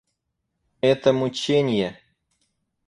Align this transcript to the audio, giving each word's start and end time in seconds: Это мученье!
Это 0.81 1.13
мученье! 1.13 2.01